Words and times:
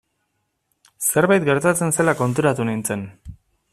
Zerbait 1.09 1.45
gertatzen 1.49 1.93
zela 1.99 2.17
konturatu 2.23 2.67
nintzen. 2.71 3.05